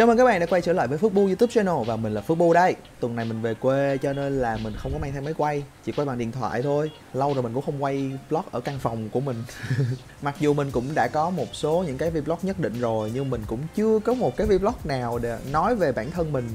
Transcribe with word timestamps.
Chào 0.00 0.06
mừng 0.06 0.16
các 0.16 0.24
bạn 0.24 0.40
đã 0.40 0.46
quay 0.46 0.62
trở 0.62 0.72
lại 0.72 0.88
với 0.88 0.98
Phước 0.98 1.14
Bu 1.14 1.26
YouTube 1.26 1.52
channel 1.52 1.74
và 1.86 1.96
mình 1.96 2.14
là 2.14 2.20
Phước 2.20 2.38
Bu 2.38 2.54
đây. 2.54 2.74
Tuần 3.00 3.16
này 3.16 3.24
mình 3.24 3.42
về 3.42 3.54
quê 3.54 3.98
cho 4.02 4.12
nên 4.12 4.38
là 4.40 4.56
mình 4.56 4.72
không 4.78 4.92
có 4.92 4.98
mang 4.98 5.12
theo 5.12 5.22
máy 5.22 5.34
quay, 5.34 5.62
chỉ 5.84 5.92
quay 5.92 6.06
bằng 6.06 6.18
điện 6.18 6.32
thoại 6.32 6.62
thôi. 6.62 6.90
Lâu 7.12 7.34
rồi 7.34 7.42
mình 7.42 7.54
cũng 7.54 7.64
không 7.64 7.84
quay 7.84 8.10
vlog 8.28 8.42
ở 8.50 8.60
căn 8.60 8.78
phòng 8.78 9.08
của 9.08 9.20
mình. 9.20 9.44
Mặc 10.22 10.34
dù 10.40 10.54
mình 10.54 10.70
cũng 10.70 10.94
đã 10.94 11.08
có 11.08 11.30
một 11.30 11.46
số 11.52 11.84
những 11.86 11.98
cái 11.98 12.10
vlog 12.10 12.38
nhất 12.42 12.60
định 12.60 12.80
rồi 12.80 13.10
nhưng 13.14 13.30
mình 13.30 13.42
cũng 13.46 13.60
chưa 13.76 13.98
có 13.98 14.14
một 14.14 14.36
cái 14.36 14.46
vlog 14.46 14.74
nào 14.84 15.18
để 15.18 15.38
nói 15.52 15.76
về 15.76 15.92
bản 15.92 16.10
thân 16.10 16.32
mình. 16.32 16.48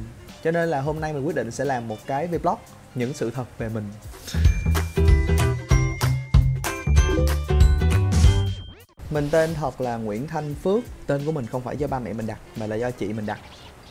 Cho 0.44 0.52
nên 0.52 0.70
là 0.70 0.82
hôm 0.82 1.00
nay 1.00 1.14
mình 1.14 1.26
quyết 1.26 1.36
định 1.36 1.52
sẽ 1.52 1.66
làm 1.66 1.88
một 1.88 1.98
cái 2.06 2.28
vlog 2.28 2.58
những 2.96 3.14
sự 3.14 3.32
thật 3.32 3.46
về 3.58 3.70
mình. 3.70 3.84
Mình 9.16 9.30
tên 9.32 9.54
thật 9.54 9.82
là 9.82 9.98
Nguyễn 9.98 10.28
Thanh 10.28 10.56
Phước 10.56 10.84
Tên 11.08 11.26
của 11.26 11.32
mình 11.32 11.46
không 11.46 11.62
phải 11.62 11.78
do 11.78 11.88
ba 11.88 12.00
mẹ 12.00 12.14
mình 12.14 12.28
đặt 12.28 12.40
Mà 12.56 12.68
là 12.68 12.76
do 12.76 12.92
chị 12.92 13.14
mình 13.14 13.26
đặt. 13.26 13.40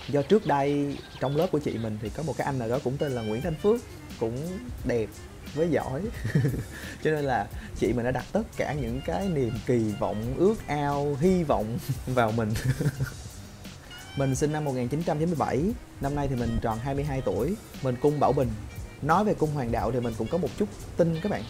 Do 0.08 0.22
trước 0.22 0.46
đây 0.46 0.98
trong 1.20 1.36
lớp 1.36 1.46
của 1.52 1.58
chị 1.58 1.78
mình 1.78 1.98
thì 2.02 2.08
có 2.08 2.22
một 2.22 2.34
cái 2.36 2.44
anh 2.44 2.58
nào 2.58 2.68
đó 2.68 2.78
cũng 2.84 2.96
tên 2.96 3.12
là 3.12 3.22
Nguyễn 3.22 3.42
Thanh 3.42 3.54
Phước 3.54 3.80
Cũng 4.20 4.36
đẹp 4.84 5.08
với 5.54 5.68
giỏi. 5.70 6.02
Cho 7.04 7.10
nên 7.10 7.24
là 7.24 7.46
chị 7.76 7.92
mình 7.92 8.04
đã 8.04 8.10
đặt 8.10 8.24
tất 8.32 8.42
cả 8.56 8.72
những 8.72 9.00
cái 9.06 9.28
niềm 9.28 9.52
kỳ 9.66 9.94
vọng, 10.00 10.34
ước 10.38 10.66
ao, 10.66 11.16
hy 11.20 11.44
vọng 11.44 11.78
vào 12.06 12.32
mình. 12.32 12.52
Mình 14.16 14.34
sinh 14.34 14.52
năm 14.52 14.64
1997 14.64 15.60
Năm 16.00 16.14
nay 16.14 16.28
thì 16.28 16.36
mình 16.36 16.58
tròn 16.62 16.78
22 16.78 17.20
tuổi. 17.20 17.56
Mình 17.82 17.96
cung 18.00 18.20
Bảo 18.20 18.32
Bình. 18.32 18.48
Nói 19.02 19.24
về 19.24 19.34
cung 19.34 19.50
Hoàng 19.50 19.72
Đạo 19.72 19.92
thì 19.92 20.00
mình 20.00 20.14
cũng 20.18 20.28
có 20.28 20.38
một 20.38 20.48
chút 20.58 20.68
tin 20.96 21.20
các 21.22 21.32
bạn 21.32 21.42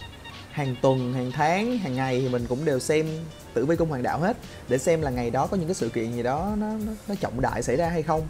hàng 0.55 0.75
tuần 0.81 1.13
hàng 1.13 1.31
tháng 1.31 1.77
hàng 1.77 1.95
ngày 1.95 2.19
thì 2.19 2.29
mình 2.29 2.45
cũng 2.49 2.65
đều 2.65 2.79
xem 2.79 3.05
tử 3.53 3.65
vi 3.65 3.75
cung 3.75 3.89
hoàng 3.89 4.03
đạo 4.03 4.19
hết 4.19 4.37
để 4.69 4.77
xem 4.77 5.01
là 5.01 5.11
ngày 5.11 5.29
đó 5.29 5.47
có 5.47 5.57
những 5.57 5.67
cái 5.67 5.75
sự 5.75 5.89
kiện 5.89 6.13
gì 6.13 6.23
đó 6.23 6.53
nó 6.57 6.67
nó, 6.67 6.91
nó 7.07 7.15
trọng 7.19 7.41
đại 7.41 7.63
xảy 7.63 7.75
ra 7.75 7.89
hay 7.89 8.03
không. 8.03 8.27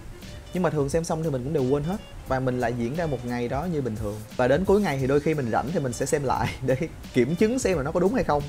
Nhưng 0.53 0.63
mà 0.63 0.69
thường 0.69 0.89
xem 0.89 1.03
xong 1.03 1.23
thì 1.23 1.30
mình 1.30 1.43
cũng 1.43 1.53
đều 1.53 1.63
quên 1.63 1.83
hết 1.83 1.97
và 2.27 2.39
mình 2.39 2.59
lại 2.59 2.73
diễn 2.77 2.95
ra 2.95 3.05
một 3.05 3.25
ngày 3.25 3.47
đó 3.47 3.66
như 3.66 3.81
bình 3.81 3.95
thường. 3.95 4.16
Và 4.38 4.47
đến 4.47 4.66
cuối 4.66 4.81
ngày 4.81 4.97
thì 4.97 5.08
đôi 5.08 5.19
khi 5.19 5.33
mình 5.33 5.52
rảnh 5.52 5.69
thì 5.73 5.80
mình 5.80 5.94
sẽ 5.94 6.05
xem 6.05 6.23
lại 6.23 6.47
để 6.66 6.77
kiểm 7.13 7.35
chứng 7.35 7.59
xem 7.59 7.77
là 7.77 7.83
nó 7.83 7.91
có 7.91 8.00
đúng 8.00 8.13
hay 8.13 8.23
không 8.23 8.44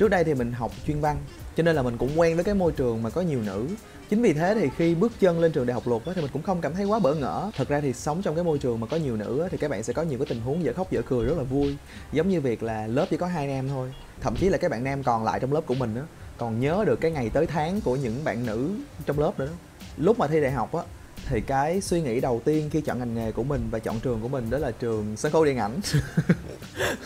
trước 0.00 0.08
đây 0.08 0.24
thì 0.24 0.34
mình 0.34 0.52
học 0.52 0.72
chuyên 0.86 1.00
văn, 1.00 1.16
cho 1.56 1.62
nên 1.62 1.76
là 1.76 1.82
mình 1.82 1.98
cũng 1.98 2.20
quen 2.20 2.34
với 2.34 2.44
cái 2.44 2.54
môi 2.54 2.72
trường 2.72 3.02
mà 3.02 3.10
có 3.10 3.20
nhiều 3.20 3.42
nữ. 3.42 3.66
Chính 4.10 4.22
vì 4.22 4.32
thế 4.32 4.54
thì 4.54 4.68
khi 4.76 4.94
bước 4.94 5.12
chân 5.20 5.40
lên 5.40 5.52
trường 5.52 5.66
đại 5.66 5.74
học 5.74 5.88
luật 5.88 6.02
thì 6.14 6.22
mình 6.22 6.30
cũng 6.32 6.42
không 6.42 6.60
cảm 6.60 6.74
thấy 6.74 6.84
quá 6.84 6.98
bỡ 6.98 7.14
ngỡ. 7.14 7.50
Thật 7.56 7.68
ra 7.68 7.80
thì 7.80 7.92
sống 7.92 8.22
trong 8.22 8.34
cái 8.34 8.44
môi 8.44 8.58
trường 8.58 8.80
mà 8.80 8.86
có 8.86 8.96
nhiều 8.96 9.16
nữ 9.16 9.48
thì 9.50 9.58
các 9.58 9.70
bạn 9.70 9.82
sẽ 9.82 9.92
có 9.92 10.02
nhiều 10.02 10.18
cái 10.18 10.26
tình 10.26 10.40
huống 10.40 10.64
dở 10.64 10.72
khóc 10.76 10.92
dở 10.92 11.02
cười 11.08 11.26
rất 11.26 11.38
là 11.38 11.42
vui. 11.42 11.76
Giống 12.12 12.28
như 12.28 12.40
việc 12.40 12.62
là 12.62 12.86
lớp 12.86 13.06
chỉ 13.10 13.16
có 13.16 13.26
hai 13.26 13.46
nam 13.46 13.68
thôi, 13.68 13.92
thậm 14.20 14.36
chí 14.36 14.48
là 14.48 14.58
các 14.58 14.70
bạn 14.70 14.84
nam 14.84 15.02
còn 15.02 15.24
lại 15.24 15.40
trong 15.40 15.52
lớp 15.52 15.66
của 15.66 15.74
mình 15.74 15.96
á, 15.96 16.02
còn 16.38 16.60
nhớ 16.60 16.84
được 16.86 17.00
cái 17.00 17.10
ngày 17.10 17.30
tới 17.30 17.46
tháng 17.46 17.80
của 17.80 17.96
những 17.96 18.24
bạn 18.24 18.46
nữ 18.46 18.70
trong 19.06 19.18
lớp 19.18 19.38
nữa 19.38 19.46
đó. 19.46 19.52
Lúc 19.96 20.18
mà 20.18 20.26
thi 20.26 20.40
đại 20.40 20.52
học 20.52 20.74
á, 20.74 20.82
thì 21.28 21.40
cái 21.40 21.80
suy 21.80 22.02
nghĩ 22.02 22.20
đầu 22.20 22.40
tiên 22.44 22.70
khi 22.72 22.80
chọn 22.80 22.98
ngành 22.98 23.14
nghề 23.14 23.32
của 23.32 23.42
mình 23.42 23.68
và 23.70 23.78
chọn 23.78 24.00
trường 24.00 24.20
của 24.20 24.28
mình 24.28 24.50
đó 24.50 24.58
là 24.58 24.70
trường 24.70 25.16
sân 25.16 25.32
khấu 25.32 25.44
điện 25.44 25.58
ảnh. 25.58 25.80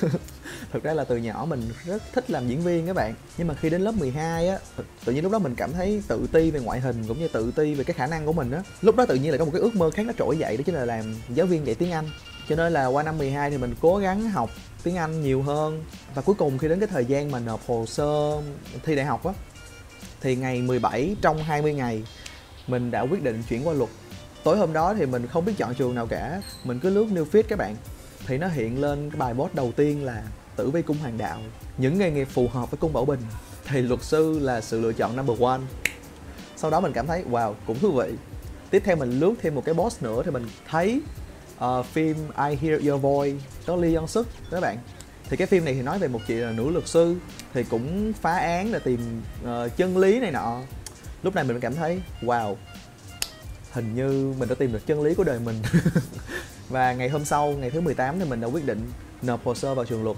thực 0.74 0.82
ra 0.82 0.94
là 0.94 1.04
từ 1.04 1.16
nhỏ 1.16 1.46
mình 1.48 1.62
rất 1.86 2.02
thích 2.12 2.30
làm 2.30 2.48
diễn 2.48 2.60
viên 2.60 2.86
các 2.86 2.96
bạn. 2.96 3.14
Nhưng 3.38 3.48
mà 3.48 3.54
khi 3.54 3.70
đến 3.70 3.82
lớp 3.82 3.94
12 3.94 4.48
á 4.48 4.58
tự 5.04 5.12
nhiên 5.12 5.22
lúc 5.22 5.32
đó 5.32 5.38
mình 5.38 5.54
cảm 5.54 5.72
thấy 5.72 6.02
tự 6.08 6.26
ti 6.32 6.50
về 6.50 6.60
ngoại 6.60 6.80
hình 6.80 7.04
cũng 7.08 7.18
như 7.18 7.28
tự 7.28 7.50
ti 7.56 7.74
về 7.74 7.84
cái 7.84 7.94
khả 7.94 8.06
năng 8.06 8.26
của 8.26 8.32
mình 8.32 8.50
á. 8.50 8.62
Lúc 8.80 8.96
đó 8.96 9.06
tự 9.06 9.14
nhiên 9.14 9.32
là 9.32 9.38
có 9.38 9.44
một 9.44 9.50
cái 9.54 9.60
ước 9.60 9.74
mơ 9.74 9.90
khác 9.90 10.06
nó 10.06 10.12
trỗi 10.18 10.38
dậy, 10.38 10.56
đó 10.56 10.62
chính 10.66 10.74
là 10.74 10.84
làm 10.84 11.14
giáo 11.28 11.46
viên 11.46 11.66
dạy 11.66 11.74
tiếng 11.74 11.92
anh. 11.92 12.04
Cho 12.48 12.56
nên 12.56 12.72
là 12.72 12.86
qua 12.86 13.02
năm 13.02 13.18
12 13.18 13.50
thì 13.50 13.58
mình 13.58 13.74
cố 13.80 13.96
gắng 13.96 14.30
học 14.30 14.50
tiếng 14.82 14.96
Anh 14.96 15.22
nhiều 15.22 15.42
hơn. 15.42 15.84
Và 16.14 16.22
cuối 16.22 16.34
cùng 16.34 16.58
khi 16.58 16.68
đến 16.68 16.80
cái 16.80 16.86
thời 16.86 17.04
gian 17.04 17.30
mà 17.30 17.38
nộp 17.38 17.66
hồ 17.66 17.86
sơ 17.86 18.42
thi 18.84 18.96
đại 18.96 19.06
học 19.06 19.26
á, 19.26 19.32
thì 20.20 20.36
ngày 20.36 20.62
17 20.62 21.16
trong 21.22 21.38
20 21.38 21.74
ngày, 21.74 22.04
mình 22.66 22.90
đã 22.90 23.00
quyết 23.00 23.22
định 23.22 23.42
chuyển 23.48 23.68
qua 23.68 23.74
luật. 23.74 23.90
Tối 24.44 24.56
hôm 24.56 24.72
đó 24.72 24.94
thì 24.94 25.06
mình 25.06 25.26
không 25.26 25.44
biết 25.44 25.52
chọn 25.58 25.74
trường 25.74 25.94
nào 25.94 26.06
cả, 26.06 26.42
mình 26.64 26.80
cứ 26.80 26.90
lướt 26.90 27.06
new 27.06 27.24
feed 27.24 27.42
các 27.48 27.58
bạn. 27.58 27.76
Thì 28.26 28.38
nó 28.38 28.48
hiện 28.48 28.80
lên 28.80 29.10
cái 29.10 29.18
bài 29.18 29.34
post 29.34 29.54
đầu 29.54 29.72
tiên 29.76 30.04
là 30.04 30.22
tử 30.56 30.70
vi 30.70 30.82
cung 30.82 30.98
hoàng 30.98 31.18
đạo 31.18 31.38
những 31.78 31.98
nghề 31.98 32.10
nghiệp 32.10 32.28
phù 32.30 32.48
hợp 32.48 32.70
với 32.70 32.78
cung 32.78 32.92
bảo 32.92 33.04
bình 33.04 33.20
thì 33.66 33.82
luật 33.82 34.02
sư 34.02 34.38
là 34.38 34.60
sự 34.60 34.80
lựa 34.80 34.92
chọn 34.92 35.16
number 35.16 35.40
one. 35.40 35.60
Sau 36.56 36.70
đó 36.70 36.80
mình 36.80 36.92
cảm 36.92 37.06
thấy 37.06 37.24
wow 37.30 37.54
cũng 37.66 37.78
thú 37.78 37.92
vị. 37.92 38.12
Tiếp 38.70 38.82
theo 38.84 38.96
mình 38.96 39.20
lướt 39.20 39.34
thêm 39.42 39.54
một 39.54 39.64
cái 39.64 39.74
boss 39.74 40.02
nữa 40.02 40.22
thì 40.24 40.30
mình 40.30 40.46
thấy 40.68 41.00
uh, 41.64 41.86
phim 41.86 42.16
I 42.48 42.56
Hear 42.56 42.88
Your 42.88 43.02
Voice 43.02 43.38
có 43.66 43.76
Lee 43.76 43.94
Young 43.94 44.08
Suk 44.08 44.26
các 44.50 44.60
bạn. 44.60 44.78
Thì 45.28 45.36
cái 45.36 45.46
phim 45.46 45.64
này 45.64 45.74
thì 45.74 45.82
nói 45.82 45.98
về 45.98 46.08
một 46.08 46.20
chị 46.28 46.34
là 46.34 46.52
nữ 46.52 46.70
luật 46.70 46.88
sư 46.88 47.16
thì 47.54 47.64
cũng 47.64 48.12
phá 48.12 48.38
án 48.38 48.72
là 48.72 48.78
tìm 48.78 49.22
uh, 49.44 49.76
chân 49.76 49.98
lý 49.98 50.20
này 50.20 50.30
nọ. 50.30 50.60
Lúc 51.22 51.34
này 51.34 51.44
mình 51.44 51.60
cảm 51.60 51.74
thấy 51.74 52.00
wow 52.22 52.56
hình 53.74 53.94
như 53.94 54.34
mình 54.38 54.48
đã 54.48 54.54
tìm 54.54 54.72
được 54.72 54.86
chân 54.86 55.02
lý 55.02 55.14
của 55.14 55.24
đời 55.24 55.38
mình. 55.38 55.56
Và 56.68 56.92
ngày 56.92 57.08
hôm 57.08 57.24
sau 57.24 57.46
ngày 57.52 57.70
thứ 57.70 57.80
18 57.80 58.18
thì 58.18 58.24
mình 58.24 58.40
đã 58.40 58.48
quyết 58.48 58.66
định 58.66 58.90
nộp 59.22 59.44
hồ 59.44 59.54
sơ 59.54 59.74
vào 59.74 59.84
trường 59.84 60.04
luật 60.04 60.16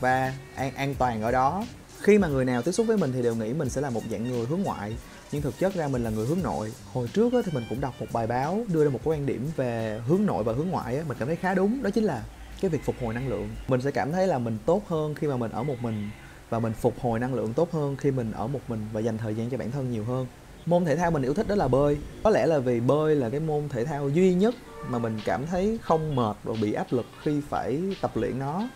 và 0.00 0.34
an 0.54 0.74
an 0.74 0.94
toàn 0.98 1.22
ở 1.22 1.32
đó. 1.32 1.64
Khi 2.00 2.18
mà 2.18 2.28
người 2.28 2.44
nào 2.44 2.62
tiếp 2.62 2.72
xúc 2.72 2.86
với 2.86 2.96
mình 2.96 3.12
thì 3.12 3.22
đều 3.22 3.34
nghĩ 3.34 3.52
mình 3.52 3.70
sẽ 3.70 3.80
là 3.80 3.90
một 3.90 4.02
dạng 4.10 4.30
người 4.30 4.46
hướng 4.46 4.62
ngoại, 4.62 4.96
nhưng 5.32 5.42
thực 5.42 5.58
chất 5.58 5.74
ra 5.74 5.88
mình 5.88 6.04
là 6.04 6.10
người 6.10 6.26
hướng 6.26 6.42
nội. 6.42 6.72
Hồi 6.92 7.08
trước 7.12 7.32
thì 7.44 7.52
mình 7.54 7.64
cũng 7.68 7.80
đọc 7.80 7.94
một 8.00 8.06
bài 8.12 8.26
báo 8.26 8.64
đưa 8.72 8.84
ra 8.84 8.90
một 8.90 9.00
cái 9.04 9.12
quan 9.12 9.26
điểm 9.26 9.50
về 9.56 10.00
hướng 10.06 10.26
nội 10.26 10.44
và 10.44 10.52
hướng 10.52 10.68
ngoại 10.68 11.02
mình 11.08 11.16
cảm 11.18 11.28
thấy 11.28 11.36
khá 11.36 11.54
đúng, 11.54 11.82
đó 11.82 11.90
chính 11.90 12.04
là 12.04 12.22
cái 12.60 12.68
việc 12.68 12.84
phục 12.84 12.96
hồi 13.00 13.14
năng 13.14 13.28
lượng. 13.28 13.48
Mình 13.68 13.80
sẽ 13.80 13.90
cảm 13.90 14.12
thấy 14.12 14.26
là 14.26 14.38
mình 14.38 14.58
tốt 14.66 14.82
hơn 14.88 15.14
khi 15.14 15.26
mà 15.26 15.36
mình 15.36 15.50
ở 15.50 15.62
một 15.62 15.76
mình 15.80 16.10
và 16.50 16.58
mình 16.58 16.72
phục 16.72 17.00
hồi 17.00 17.18
năng 17.18 17.34
lượng 17.34 17.52
tốt 17.52 17.72
hơn 17.72 17.96
khi 17.96 18.10
mình 18.10 18.32
ở 18.32 18.46
một 18.46 18.60
mình 18.68 18.86
và 18.92 19.00
dành 19.00 19.18
thời 19.18 19.34
gian 19.34 19.50
cho 19.50 19.56
bản 19.56 19.70
thân 19.70 19.90
nhiều 19.90 20.04
hơn. 20.04 20.26
Môn 20.66 20.84
thể 20.84 20.96
thao 20.96 21.10
mình 21.10 21.22
yêu 21.22 21.34
thích 21.34 21.48
đó 21.48 21.54
là 21.54 21.68
bơi. 21.68 21.98
Có 22.24 22.30
lẽ 22.30 22.46
là 22.46 22.58
vì 22.58 22.80
bơi 22.80 23.16
là 23.16 23.30
cái 23.30 23.40
môn 23.40 23.68
thể 23.68 23.84
thao 23.84 24.08
duy 24.08 24.34
nhất 24.34 24.54
mà 24.88 24.98
mình 24.98 25.20
cảm 25.24 25.46
thấy 25.46 25.78
không 25.82 26.16
mệt 26.16 26.36
và 26.44 26.54
bị 26.62 26.72
áp 26.72 26.86
lực 26.90 27.06
khi 27.22 27.40
phải 27.48 27.80
tập 28.00 28.10
luyện 28.14 28.38
nó 28.38 28.68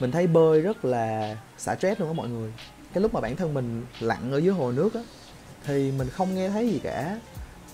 mình 0.00 0.10
thấy 0.10 0.26
bơi 0.26 0.60
rất 0.60 0.84
là 0.84 1.36
xả 1.58 1.76
stress 1.76 2.00
luôn 2.00 2.08
á 2.08 2.14
mọi 2.14 2.28
người. 2.28 2.52
Cái 2.92 3.02
lúc 3.02 3.14
mà 3.14 3.20
bản 3.20 3.36
thân 3.36 3.54
mình 3.54 3.84
lặn 4.00 4.32
ở 4.32 4.38
dưới 4.38 4.54
hồ 4.54 4.72
nước 4.72 4.94
á, 4.94 5.00
thì 5.66 5.92
mình 5.98 6.08
không 6.08 6.34
nghe 6.34 6.48
thấy 6.48 6.68
gì 6.68 6.80
cả. 6.82 7.20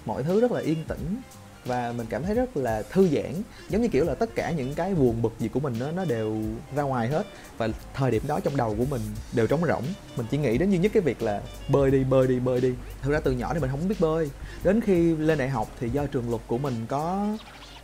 Mọi 0.06 0.22
thứ 0.22 0.40
rất 0.40 0.52
là 0.52 0.60
yên 0.60 0.84
tĩnh 0.88 1.16
và 1.64 1.92
mình 1.96 2.06
cảm 2.10 2.22
thấy 2.22 2.34
rất 2.34 2.56
là 2.56 2.82
thư 2.82 3.08
giãn. 3.08 3.42
Giống 3.68 3.82
như 3.82 3.88
kiểu 3.88 4.04
là 4.04 4.14
tất 4.14 4.34
cả 4.34 4.50
những 4.50 4.74
cái 4.74 4.94
buồn 4.94 5.22
bực 5.22 5.32
gì 5.38 5.48
của 5.48 5.60
mình 5.60 5.74
nó 5.78 5.90
nó 5.90 6.04
đều 6.04 6.36
ra 6.76 6.82
ngoài 6.82 7.08
hết. 7.08 7.26
Và 7.58 7.68
thời 7.94 8.10
điểm 8.10 8.22
đó 8.26 8.40
trong 8.40 8.56
đầu 8.56 8.74
của 8.78 8.84
mình 8.90 9.00
đều 9.32 9.46
trống 9.46 9.64
rỗng. 9.68 9.84
Mình 10.16 10.26
chỉ 10.30 10.38
nghĩ 10.38 10.58
đến 10.58 10.70
duy 10.70 10.78
nhất 10.78 10.92
cái 10.94 11.02
việc 11.02 11.22
là 11.22 11.40
bơi 11.68 11.90
đi 11.90 12.04
bơi 12.04 12.26
đi 12.26 12.38
bơi 12.40 12.60
đi. 12.60 12.72
Thực 13.02 13.12
ra 13.12 13.20
từ 13.20 13.32
nhỏ 13.32 13.54
thì 13.54 13.60
mình 13.60 13.70
không 13.70 13.88
biết 13.88 14.00
bơi. 14.00 14.30
Đến 14.64 14.80
khi 14.80 15.16
lên 15.16 15.38
đại 15.38 15.48
học 15.48 15.68
thì 15.80 15.88
do 15.88 16.06
trường 16.06 16.30
luật 16.30 16.42
của 16.46 16.58
mình 16.58 16.74
có 16.88 17.28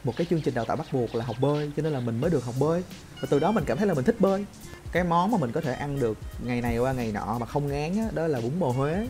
một 0.05 0.17
cái 0.17 0.27
chương 0.31 0.41
trình 0.41 0.55
đào 0.55 0.65
tạo 0.65 0.77
bắt 0.77 0.87
buộc 0.93 1.15
là 1.15 1.25
học 1.25 1.37
bơi 1.41 1.71
cho 1.77 1.83
nên 1.83 1.93
là 1.93 2.01
mình 2.01 2.21
mới 2.21 2.31
được 2.31 2.45
học 2.45 2.55
bơi. 2.61 2.83
Và 3.21 3.29
từ 3.31 3.39
đó 3.39 3.53
mình 3.53 3.65
cảm 3.67 3.79
thấy 3.79 3.87
là 3.87 3.95
mình 3.95 4.05
thích 4.05 4.21
bơi. 4.21 4.45
Cái 4.93 5.05
món 5.05 5.31
mà 5.31 5.39
mình 5.39 5.53
có 5.53 5.61
thể 5.61 5.73
ăn 5.75 6.01
được 6.01 6.19
ngày 6.45 6.61
này 6.61 6.79
qua 6.79 6.93
ngày 6.93 7.13
nọ 7.13 7.39
mà 7.41 7.47
không 7.47 7.69
ngán 7.69 7.99
á, 7.99 8.09
đó 8.15 8.27
là 8.27 8.41
bún 8.41 8.59
bò 8.59 8.69
huế 8.69 9.07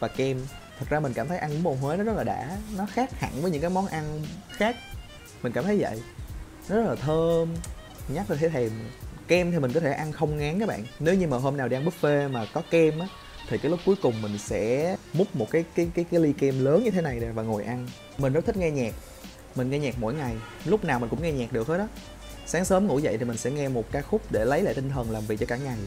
và 0.00 0.08
kem. 0.08 0.40
Thật 0.78 0.86
ra 0.90 1.00
mình 1.00 1.12
cảm 1.12 1.28
thấy 1.28 1.38
ăn 1.38 1.50
bún 1.50 1.62
bò 1.62 1.70
huế 1.80 1.96
nó 1.96 2.04
rất 2.04 2.16
là 2.16 2.24
đã 2.24 2.56
nó 2.76 2.86
khác 2.86 3.20
hẳn 3.20 3.42
với 3.42 3.50
những 3.50 3.60
cái 3.60 3.70
món 3.70 3.86
ăn 3.86 4.22
khác. 4.50 4.76
Mình 5.42 5.52
cảm 5.52 5.64
thấy 5.64 5.78
vậy. 5.80 6.02
Nó 6.68 6.76
rất 6.76 6.88
là 6.88 6.94
thơm 6.94 7.54
nhắc 8.14 8.30
là 8.30 8.36
thấy 8.40 8.48
thèm. 8.48 8.70
Kem 9.28 9.52
thì 9.52 9.58
mình 9.58 9.72
có 9.72 9.80
thể 9.80 9.92
ăn 9.92 10.12
không 10.12 10.38
ngán 10.38 10.60
các 10.60 10.68
bạn. 10.68 10.84
Nếu 11.00 11.14
như 11.14 11.26
mà 11.26 11.38
hôm 11.38 11.56
nào 11.56 11.68
đi 11.68 11.76
ăn 11.76 11.86
buffet 11.86 12.30
mà 12.30 12.46
có 12.52 12.62
kem 12.70 12.98
á 12.98 13.06
thì 13.48 13.58
cái 13.58 13.70
lúc 13.70 13.80
cuối 13.86 13.96
cùng 14.02 14.22
mình 14.22 14.38
sẽ 14.38 14.96
múc 15.12 15.36
một 15.36 15.46
cái 15.50 15.64
cái 15.74 15.88
cái 15.94 16.04
cái 16.10 16.20
ly 16.20 16.32
kem 16.32 16.64
lớn 16.64 16.84
như 16.84 16.90
thế 16.90 17.02
này 17.02 17.20
nè 17.20 17.26
và 17.26 17.42
ngồi 17.42 17.64
ăn. 17.64 17.88
Mình 18.18 18.32
rất 18.32 18.46
thích 18.46 18.56
nghe 18.56 18.70
nhạc 18.70 18.94
mình 19.58 19.70
nghe 19.70 19.78
nhạc 19.78 19.94
mỗi 20.00 20.14
ngày 20.14 20.36
lúc 20.64 20.84
nào 20.84 21.00
mình 21.00 21.10
cũng 21.10 21.22
nghe 21.22 21.32
nhạc 21.32 21.52
được 21.52 21.66
hết 21.66 21.78
á. 21.78 21.86
Sáng 22.46 22.64
sớm 22.64 22.86
ngủ 22.86 22.98
dậy 22.98 23.18
thì 23.18 23.24
mình 23.24 23.36
sẽ 23.36 23.50
nghe 23.50 23.68
một 23.68 23.92
ca 23.92 24.02
khúc 24.02 24.22
để 24.30 24.44
lấy 24.44 24.62
lại 24.62 24.74
tinh 24.74 24.90
thần 24.90 25.10
làm 25.10 25.22
việc 25.26 25.40
cho 25.40 25.46
cả 25.46 25.56
ngày. 25.56 25.78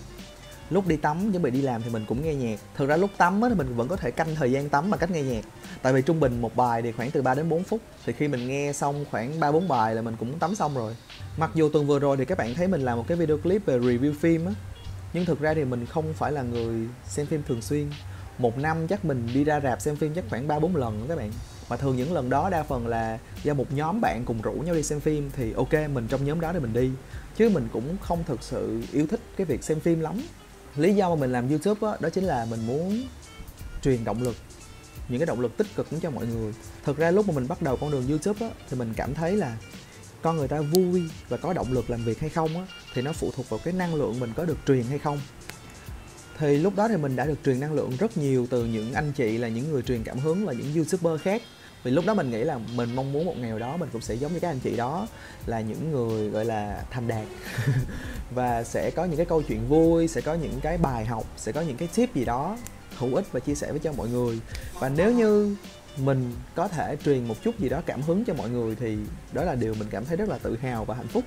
Lúc 0.70 0.88
đi 0.88 0.98
tắm 0.98 1.32
chuẩn 1.32 1.44
bị 1.44 1.52
đi 1.52 1.62
làm 1.62 1.84
thì 1.84 1.90
mình 1.90 2.06
cũng 2.08 2.24
nghe 2.24 2.36
nhạc. 2.36 2.60
Thực 2.76 2.90
ra 2.90 2.98
lúc 2.98 3.10
tắm 3.18 3.42
á, 3.42 3.50
thì 3.50 3.56
mình 3.56 3.76
vẫn 3.76 3.88
có 3.88 3.96
thể 3.96 4.12
canh 4.12 4.36
thời 4.36 4.52
gian 4.52 4.70
tắm 4.70 4.92
bằng 4.92 5.00
cách 5.00 5.12
nghe 5.12 5.22
nhạc. 5.22 5.46
Tại 5.82 5.94
vì 5.94 6.02
trung 6.02 6.20
bình 6.20 6.42
một 6.42 6.56
bài 6.56 6.82
thì 6.82 6.92
khoảng 6.92 7.12
từ 7.12 7.22
3 7.22 7.36
đến 7.36 7.50
4 7.50 7.64
phút. 7.64 7.82
Thì 8.06 8.14
khi 8.14 8.28
mình 8.28 8.48
nghe 8.48 8.74
xong 8.74 9.06
khoảng 9.12 9.40
ba 9.40 9.52
bốn 9.52 9.68
bài 9.68 9.96
là 9.96 10.02
mình 10.02 10.16
cũng 10.20 10.40
tắm 10.40 10.56
xong 10.56 10.76
rồi. 10.76 10.96
Mặc 11.38 11.52
dù 11.56 11.70
tuần 11.70 11.88
vừa 11.88 12.00
rồi 12.00 12.18
thì 12.18 12.26
các 12.26 12.38
bạn 12.38 12.56
thấy 12.56 12.68
mình 12.68 12.82
làm 12.82 12.98
một 12.98 13.06
cái 13.08 13.18
video 13.18 13.38
clip 13.38 13.66
về 13.66 13.80
review 13.80 14.14
phim 14.14 14.46
á. 14.46 14.52
Nhưng 15.14 15.26
thực 15.26 15.40
ra 15.40 15.54
thì 15.54 15.66
mình 15.66 15.86
không 15.86 16.14
phải 16.14 16.32
là 16.32 16.42
người 16.42 16.88
xem 17.06 17.26
phim 17.26 17.44
thường 17.48 17.62
xuyên. 17.62 17.90
Một 18.38 18.58
năm 18.58 18.88
chắc 18.88 19.06
mình 19.06 19.30
đi 19.34 19.44
ra 19.44 19.60
rạp 19.60 19.82
xem 19.82 19.96
phim 19.96 20.14
chắc 20.14 20.24
khoảng 20.30 20.48
ba 20.48 20.60
bốn 20.60 20.76
lần 20.76 21.06
các 21.08 21.18
bạn 21.18 21.32
và 21.72 21.78
thường 21.78 21.98
những 21.98 22.14
lần 22.14 22.30
đó 22.30 22.50
đa 22.50 22.64
phần 22.64 22.88
là 22.88 23.20
do 23.44 23.54
một 23.54 23.74
nhóm 23.74 24.02
bạn 24.02 24.24
cùng 24.26 24.42
rủ 24.42 24.52
nhau 24.52 24.76
đi 24.76 24.84
xem 24.84 25.00
phim 25.00 25.30
thì 25.36 25.54
ok 25.54 25.74
mình 25.94 26.08
trong 26.08 26.26
nhóm 26.26 26.42
đó 26.42 26.54
thì 26.54 26.60
mình 26.60 26.74
đi. 26.74 26.90
Chứ 27.38 27.50
mình 27.50 27.68
cũng 27.74 27.98
không 28.02 28.24
thực 28.28 28.44
sự 28.44 28.82
yêu 28.92 29.08
thích 29.08 29.20
cái 29.38 29.46
việc 29.46 29.64
xem 29.64 29.80
phim 29.80 30.00
lắm. 30.00 30.22
Lý 30.76 30.94
do 30.94 31.10
mà 31.10 31.16
mình 31.16 31.32
làm 31.32 31.50
youtube 31.50 31.80
đó, 31.82 31.98
đó 32.00 32.10
chính 32.10 32.24
là 32.24 32.46
mình 32.50 32.68
muốn 32.68 33.04
truyền 33.82 34.04
động 34.04 34.24
lực 34.24 34.36
những 35.10 35.20
cái 35.20 35.26
động 35.26 35.40
lực 35.40 35.58
tích 35.58 35.68
cực 35.76 35.92
đến 35.92 36.02
cho 36.02 36.10
mọi 36.12 36.26
người. 36.26 36.54
Thực 36.84 36.98
ra 36.98 37.12
lúc 37.12 37.28
mà 37.28 37.34
mình 37.36 37.48
bắt 37.48 37.62
đầu 37.62 37.78
con 37.78 37.92
đường 37.92 38.08
youtube 38.08 38.48
á, 38.48 38.54
thì 38.70 38.78
mình 38.78 38.94
cảm 38.96 39.14
thấy 39.14 39.38
là 39.38 39.58
con 40.22 40.38
người 40.38 40.48
ta 40.48 40.62
vui 40.62 41.04
và 41.30 41.38
có 41.38 41.54
động 41.54 41.74
lực 41.74 41.90
làm 41.90 42.04
việc 42.04 42.20
hay 42.20 42.30
không 42.30 42.56
á, 42.56 42.66
thì 42.94 43.02
nó 43.02 43.14
phụ 43.14 43.32
thuộc 43.36 43.50
vào 43.50 43.60
cái 43.64 43.74
năng 43.74 43.96
lượng 43.96 44.20
mình 44.20 44.34
có 44.36 44.46
được 44.46 44.58
truyền 44.68 44.84
hay 44.84 45.00
không. 45.00 45.22
Thì 46.38 46.58
lúc 46.58 46.76
đó 46.76 46.88
thì 46.88 46.98
mình 46.98 47.16
đã 47.16 47.26
được 47.26 47.38
truyền 47.46 47.60
năng 47.60 47.74
lượng 47.74 47.92
rất 48.00 48.18
nhiều 48.18 48.48
từ 48.50 48.66
những 48.66 48.94
anh 48.94 49.12
chị 49.12 49.38
là 49.38 49.48
những 49.48 49.72
người 49.72 49.82
truyền 49.82 50.04
cảm 50.04 50.20
hứng 50.20 50.48
là 50.48 50.54
những 50.54 50.74
youtuber 50.76 51.22
khác 51.22 51.42
vì 51.84 51.92
lúc 51.92 52.06
đó 52.06 52.14
mình 52.14 52.32
nghĩ 52.32 52.44
là 52.44 52.60
mình 52.76 52.96
mong 52.96 53.14
muốn 53.14 53.26
một 53.26 53.38
ngày 53.38 53.50
nào 53.50 53.60
đó 53.60 53.78
mình 53.78 53.90
cũng 53.94 54.02
sẽ 54.02 54.16
giống 54.16 54.34
như 54.34 54.40
các 54.40 54.50
anh 54.50 54.60
chị 54.60 54.76
đó 54.78 55.08
là 55.46 55.62
những 55.62 55.92
người 55.92 56.30
gọi 56.30 56.46
là 56.46 56.84
thành 56.90 57.08
đạt. 57.08 57.26
Và 58.36 58.64
sẽ 58.64 58.92
có 58.92 59.06
những 59.06 59.18
cái 59.18 59.26
câu 59.26 59.42
chuyện 59.42 59.68
vui 59.68 60.08
sẽ 60.08 60.22
có 60.22 60.34
những 60.34 60.60
cái 60.62 60.78
bài 60.78 61.06
học 61.06 61.26
sẽ 61.38 61.52
có 61.52 61.62
những 61.62 61.78
cái 61.78 61.88
tip 61.96 62.16
gì 62.16 62.26
đó 62.26 62.58
hữu 62.98 63.16
ích 63.16 63.32
và 63.32 63.40
chia 63.40 63.56
sẻ 63.56 63.72
với 63.72 63.80
cho 63.80 63.92
mọi 63.92 64.10
người. 64.10 64.40
Và 64.80 64.90
nếu 64.90 65.12
như 65.12 65.56
mình 65.98 66.34
có 66.56 66.68
thể 66.68 66.98
truyền 67.06 67.28
một 67.28 67.36
chút 67.44 67.60
gì 67.60 67.70
đó 67.70 67.82
cảm 67.86 68.02
hứng 68.02 68.26
cho 68.26 68.34
mọi 68.34 68.50
người 68.50 68.76
thì 68.76 68.98
đó 69.34 69.44
là 69.44 69.56
điều 69.56 69.74
mình 69.74 69.88
cảm 69.92 70.06
thấy 70.06 70.18
rất 70.18 70.30
là 70.30 70.38
tự 70.38 70.58
hào 70.58 70.86
và 70.86 70.96
hạnh 70.96 71.08
phúc. 71.08 71.24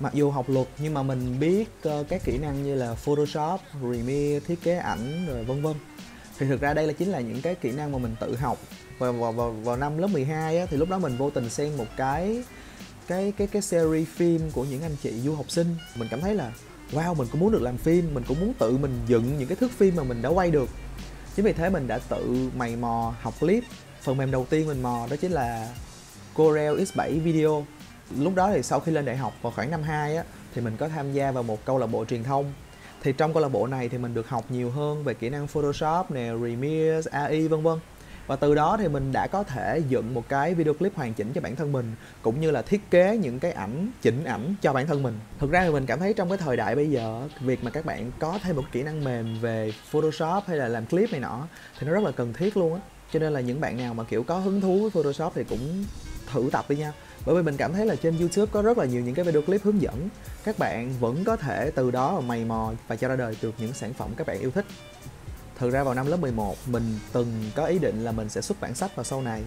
Mặc 0.00 0.14
dù 0.14 0.30
học 0.30 0.48
luật 0.48 0.66
nhưng 0.78 0.94
mà 0.94 1.02
mình 1.02 1.40
biết 1.40 1.68
uh, 1.88 2.08
các 2.08 2.24
kỹ 2.24 2.38
năng 2.38 2.62
như 2.62 2.74
là 2.74 2.94
photoshop 2.94 3.60
premiere 3.80 4.40
thiết 4.40 4.62
kế 4.62 4.76
ảnh 4.76 5.26
rồi 5.28 5.44
vân 5.44 5.62
vân. 5.62 5.74
Thì 6.38 6.46
thực 6.46 6.60
ra 6.60 6.74
đây 6.74 6.86
là 6.86 6.92
chính 6.92 7.08
là 7.08 7.20
những 7.20 7.42
cái 7.42 7.54
kỹ 7.54 7.72
năng 7.72 7.92
mà 7.92 7.98
mình 7.98 8.14
tự 8.20 8.36
học 8.36 8.58
vào, 8.98 9.12
vào, 9.12 9.32
vào, 9.32 9.50
vào 9.50 9.76
năm 9.76 9.98
lớp 9.98 10.06
12 10.06 10.58
á, 10.58 10.66
thì 10.70 10.76
lúc 10.76 10.88
đó 10.88 10.98
mình 10.98 11.16
vô 11.16 11.30
tình 11.30 11.50
xem 11.50 11.76
một 11.76 11.86
cái 11.96 12.44
cái 13.06 13.32
cái 13.38 13.46
cái 13.46 13.62
series 13.62 14.08
phim 14.08 14.50
của 14.50 14.64
những 14.64 14.82
anh 14.82 14.96
chị 15.02 15.20
du 15.20 15.34
học 15.34 15.50
sinh. 15.50 15.76
Mình 15.96 16.08
cảm 16.10 16.20
thấy 16.20 16.34
là 16.34 16.52
wow 16.92 17.14
mình 17.14 17.28
cũng 17.32 17.40
muốn 17.40 17.52
được 17.52 17.62
làm 17.62 17.76
phim 17.76 18.14
mình 18.14 18.24
cũng 18.28 18.40
muốn 18.40 18.52
tự 18.58 18.76
mình 18.76 19.00
dựng 19.06 19.38
những 19.38 19.48
cái 19.48 19.56
thước 19.56 19.70
phim 19.70 19.96
mà 19.96 20.02
mình 20.02 20.22
đã 20.22 20.28
quay 20.28 20.50
được. 20.50 20.68
Chính 21.36 21.44
vì 21.44 21.52
thế 21.52 21.70
mình 21.70 21.86
đã 21.86 21.98
tự 21.98 22.50
mày 22.56 22.76
mò 22.76 23.14
học 23.20 23.34
clip. 23.40 23.64
Phần 24.02 24.16
mềm 24.16 24.30
đầu 24.30 24.46
tiên 24.50 24.68
mình 24.68 24.82
mò 24.82 25.06
đó 25.10 25.16
chính 25.16 25.32
là 25.32 25.74
Corel 26.34 26.74
X7 26.74 27.20
Video. 27.20 27.66
Lúc 28.18 28.34
đó 28.34 28.50
thì 28.54 28.62
sau 28.62 28.80
khi 28.80 28.92
lên 28.92 29.04
đại 29.04 29.16
học 29.16 29.32
vào 29.42 29.52
khoảng 29.56 29.70
năm 29.70 29.82
2 29.82 30.16
á 30.16 30.24
thì 30.54 30.60
mình 30.60 30.76
có 30.76 30.88
tham 30.88 31.12
gia 31.12 31.30
vào 31.30 31.42
một 31.42 31.64
câu 31.64 31.78
lạc 31.78 31.86
bộ 31.86 32.04
truyền 32.04 32.24
thông. 32.24 32.52
Thì 33.02 33.12
trong 33.12 33.32
câu 33.32 33.42
lạc 33.42 33.48
bộ 33.48 33.66
này 33.66 33.88
thì 33.88 33.98
mình 33.98 34.14
được 34.14 34.28
học 34.28 34.44
nhiều 34.50 34.70
hơn 34.70 35.04
về 35.04 35.14
kỹ 35.14 35.28
năng 35.28 35.46
Photoshop 35.46 36.10
nè, 36.10 36.30
Premiere, 36.38 37.10
AI 37.10 37.48
vân 37.48 37.62
vân 37.62 37.78
và 38.28 38.36
từ 38.36 38.54
đó 38.54 38.76
thì 38.80 38.88
mình 38.88 39.12
đã 39.12 39.26
có 39.26 39.42
thể 39.42 39.82
dựng 39.88 40.14
một 40.14 40.28
cái 40.28 40.54
video 40.54 40.74
clip 40.74 40.96
hoàn 40.96 41.14
chỉnh 41.14 41.32
cho 41.32 41.40
bản 41.40 41.56
thân 41.56 41.72
mình, 41.72 41.94
cũng 42.22 42.40
như 42.40 42.50
là 42.50 42.62
thiết 42.62 42.90
kế 42.90 43.16
những 43.16 43.38
cái 43.38 43.52
ảnh, 43.52 43.90
chỉnh 44.02 44.24
ảnh 44.24 44.54
cho 44.62 44.72
bản 44.72 44.86
thân 44.86 45.02
mình. 45.02 45.18
Thực 45.38 45.50
ra 45.50 45.64
thì 45.64 45.70
mình 45.70 45.86
cảm 45.86 45.98
thấy 45.98 46.14
trong 46.14 46.28
cái 46.28 46.38
thời 46.38 46.56
đại 46.56 46.76
bây 46.76 46.90
giờ, 46.90 47.28
việc 47.40 47.64
mà 47.64 47.70
các 47.70 47.84
bạn 47.84 48.10
có 48.18 48.38
thêm 48.42 48.56
một 48.56 48.64
kỹ 48.72 48.82
năng 48.82 49.04
mềm 49.04 49.40
về 49.40 49.72
photoshop 49.90 50.44
hay 50.46 50.56
là 50.56 50.68
làm 50.68 50.86
clip 50.86 51.10
này 51.10 51.20
nọ, 51.20 51.48
thì 51.78 51.86
nó 51.86 51.92
rất 51.92 52.04
là 52.04 52.10
cần 52.10 52.32
thiết 52.32 52.56
luôn 52.56 52.74
á. 52.74 52.80
Cho 53.12 53.18
nên 53.18 53.32
là 53.32 53.40
những 53.40 53.60
bạn 53.60 53.76
nào 53.76 53.94
mà, 53.94 54.04
kiểu, 54.04 54.22
có 54.22 54.38
hứng 54.38 54.60
thú 54.60 54.80
với 54.80 54.90
photoshop 54.90 55.32
thì 55.34 55.44
cũng 55.44 55.84
thử 56.32 56.48
tập 56.52 56.64
đi 56.68 56.76
nha. 56.76 56.92
Bởi 57.26 57.36
vì 57.36 57.42
mình 57.42 57.56
cảm 57.56 57.72
thấy 57.72 57.86
là 57.86 57.94
trên 57.94 58.18
youtube 58.18 58.50
có 58.52 58.62
rất 58.62 58.78
là 58.78 58.84
nhiều 58.84 59.02
những 59.02 59.14
cái 59.14 59.24
video 59.24 59.42
clip 59.42 59.62
hướng 59.62 59.82
dẫn. 59.82 60.08
Các 60.44 60.58
bạn 60.58 60.92
vẫn 61.00 61.24
có 61.24 61.36
thể 61.36 61.70
từ 61.70 61.90
đó 61.90 62.14
mà 62.14 62.20
mày 62.20 62.44
mò 62.44 62.72
và 62.88 62.96
cho 62.96 63.08
ra 63.08 63.16
đời 63.16 63.36
được 63.42 63.54
những 63.58 63.72
sản 63.72 63.92
phẩm 63.92 64.10
các 64.16 64.26
bạn 64.26 64.38
yêu 64.40 64.50
thích. 64.50 64.64
Thực 65.58 65.70
ra 65.70 65.84
vào 65.84 65.94
năm 65.94 66.06
lớp 66.06 66.16
11 66.16 66.56
mình 66.66 66.98
từng 67.12 67.50
có 67.54 67.64
ý 67.64 67.78
định 67.78 68.04
là 68.04 68.12
mình 68.12 68.28
sẽ 68.28 68.40
xuất 68.40 68.60
bản 68.60 68.74
sách 68.74 68.96
vào 68.96 69.04
sau 69.04 69.22
này. 69.22 69.42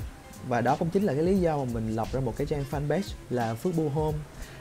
Và 0.47 0.61
đó 0.61 0.75
cũng 0.75 0.89
chính 0.89 1.03
là 1.03 1.13
cái 1.13 1.23
lý 1.23 1.37
do 1.37 1.57
mà 1.57 1.63
mình 1.73 1.95
lập 1.95 2.07
ra 2.11 2.19
một 2.19 2.33
cái 2.37 2.47
trang 2.47 2.65
fanpage 2.71 3.13
là 3.29 3.53
Phước 3.53 3.75
Bu 3.75 3.89
Home 3.89 4.17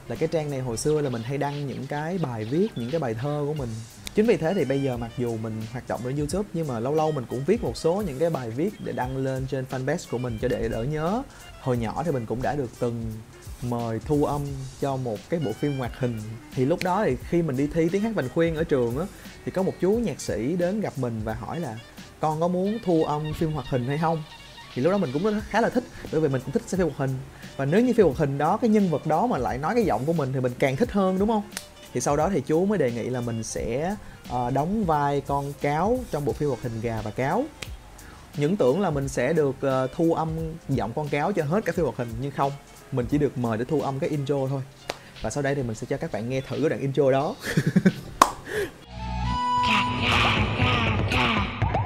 là 0.09 0.17
cái 0.17 0.29
trang 0.29 0.51
này 0.51 0.61
hồi 0.61 0.77
xưa 0.77 1.01
là 1.01 1.11
mình 1.11 1.23
hay 1.23 1.39
đăng 1.39 1.67
những 1.67 1.87
cái 1.87 2.19
bài 2.19 2.45
viết, 2.45 2.69
những 2.77 2.91
cái 2.91 3.01
bài 3.01 3.15
thơ 3.15 3.45
của 3.47 3.55
mình. 3.55 3.69
Chính 4.15 4.27
vì 4.27 4.37
thế 4.37 4.55
thì 4.55 4.65
bây 4.65 4.83
giờ 4.83 4.97
mặc 4.97 5.11
dù 5.19 5.37
mình 5.37 5.63
hoạt 5.73 5.89
động 5.89 6.01
trên 6.05 6.17
youtube, 6.17 6.49
nhưng 6.53 6.67
mà 6.67 6.81
lâu 6.81 6.95
lâu 6.95 7.13
mình 7.13 7.25
cũng 7.29 7.45
viết 7.47 7.63
một 7.63 7.77
số 7.77 8.03
những 8.07 8.19
cái 8.19 8.31
bài 8.31 8.51
viết 8.51 8.71
để 8.85 8.93
đăng 8.93 9.17
lên 9.17 9.47
trên 9.47 9.65
fanpage 9.71 10.11
của 10.11 10.19
mình 10.19 10.39
cho 10.43 10.49
để 10.49 10.69
đỡ 10.69 10.83
nhớ. 10.83 11.23
Hồi 11.61 11.77
nhỏ 11.77 12.03
thì 12.05 12.11
mình 12.11 12.27
cũng 12.27 12.43
đã 12.43 12.55
được 12.55 12.71
từng 12.81 13.13
mời 13.63 14.01
thu 14.07 14.25
âm 14.25 14.43
cho 14.81 14.97
một 14.97 15.17
cái 15.31 15.41
bộ 15.41 15.53
phim 15.53 15.79
hoạt 15.79 15.99
hình. 15.99 16.21
Thì 16.55 16.65
lúc 16.65 16.79
đó 16.85 17.05
thì 17.05 17.17
khi 17.29 17.43
mình 17.43 17.57
đi 17.57 17.67
thi 17.75 17.89
tiếng 17.93 18.03
hát 18.03 18.15
Bành 18.15 18.29
khuyên 18.35 18.57
ở 18.57 18.65
trường 18.65 18.99
á 18.99 19.07
thì 19.45 19.53
có 19.53 19.63
một 19.63 19.73
chú 19.81 19.91
nhạc 19.91 20.21
sĩ 20.21 20.57
đến 20.57 20.81
gặp 20.81 20.93
mình 20.97 21.21
và 21.25 21.35
hỏi 21.35 21.61
là 21.61 21.79
con 22.21 22.41
có 22.41 22.49
muốn 22.49 22.79
thu 22.85 23.05
âm 23.05 23.33
phim 23.35 23.53
hoạt 23.53 23.67
hình 23.67 23.87
hay 23.87 23.99
không? 23.99 24.23
Thì 24.75 24.83
lúc 24.83 24.93
đó 24.93 24.99
mình 24.99 25.11
cũng 25.13 25.41
khá 25.49 25.61
là 25.61 25.69
thích 25.69 25.85
bởi 26.13 26.21
vì 26.21 26.29
mình 26.29 26.43
cũng 26.45 26.53
thích 26.53 26.63
xem 26.67 26.79
phim 26.79 26.89
hoạt 26.89 26.99
hình. 26.99 27.19
Và 27.57 27.65
nếu 27.65 27.81
như 27.81 27.93
phim 27.93 28.07
hoạt 28.07 28.19
hình 28.19 28.39
đó 28.39 28.57
cái 28.57 28.71
nhân 28.71 28.91
vật 28.91 29.07
đó 29.07 29.27
mà 29.27 29.39
lại 29.39 29.59
nói 29.59 29.75
cái 29.75 29.85
giọng 29.85 30.05
của 30.07 30.13
mình 30.13 30.33
thì 30.33 30.41
mình 30.41 30.53
càng 30.59 30.77
thích 30.77 30.93
hơn 30.93 31.19
đúng 31.19 31.29
không? 31.29 31.43
Thì 31.95 32.01
sau 32.01 32.17
đó 32.17 32.31
thì 32.33 32.41
chú 32.41 32.67
mới 32.67 32.79
đề 32.79 32.93
nghị 32.93 33.05
là 33.05 33.21
mình 33.21 33.43
sẽ 33.43 33.97
uh, 34.35 34.53
đóng 34.53 34.85
vai 34.85 35.23
con 35.27 35.53
cáo 35.61 35.99
trong 36.11 36.25
bộ 36.25 36.33
phim 36.33 36.49
hoạt 36.49 36.63
hình 36.63 36.81
gà 36.81 37.01
và 37.05 37.11
cáo. 37.11 37.45
Những 38.37 38.57
tưởng 38.57 38.81
là 38.81 38.91
mình 38.91 39.09
sẽ 39.09 39.33
được 39.33 39.57
uh, 39.67 39.91
thu 39.97 40.15
âm 40.15 40.29
giọng 40.69 40.93
con 40.93 41.09
cáo 41.09 41.33
cho 41.33 41.45
hết 41.45 41.65
cả 41.65 41.73
phim 41.73 41.85
hoạt 41.85 41.97
hình 41.97 42.09
nhưng 42.21 42.31
không 42.31 42.53
mình 42.93 43.07
chỉ 43.11 43.19
được 43.19 43.39
mời 43.39 43.59
để 43.59 43.65
thu 43.65 43.81
âm 43.81 43.99
cái 43.99 44.11
intro 44.11 44.47
thôi. 44.49 44.63
Và 45.23 45.31
sau 45.31 45.43
đây 45.43 45.55
thì 45.55 45.63
mình 45.63 45.75
sẽ 45.77 45.87
cho 45.91 45.97
các 45.97 46.13
bạn 46.13 46.29
nghe 46.29 46.41
thử 46.41 46.57
cái 46.61 46.69
đoạn 46.69 46.81
intro 46.81 47.11
đó. 47.11 47.35